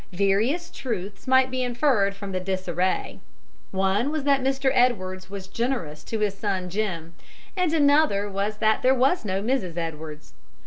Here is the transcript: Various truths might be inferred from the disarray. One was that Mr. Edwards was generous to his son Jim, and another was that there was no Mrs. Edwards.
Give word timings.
Various 0.13 0.71
truths 0.71 1.27
might 1.27 1.51
be 1.51 1.61
inferred 1.61 2.15
from 2.15 2.31
the 2.31 2.39
disarray. 2.39 3.19
One 3.69 4.09
was 4.09 4.23
that 4.23 4.41
Mr. 4.41 4.71
Edwards 4.73 5.29
was 5.29 5.45
generous 5.47 6.03
to 6.05 6.17
his 6.21 6.33
son 6.33 6.71
Jim, 6.71 7.13
and 7.55 7.71
another 7.71 8.27
was 8.27 8.57
that 8.57 8.81
there 8.81 8.95
was 8.95 9.23
no 9.23 9.43
Mrs. 9.43 9.77
Edwards. 9.77 10.33